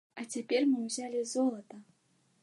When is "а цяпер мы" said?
0.19-0.77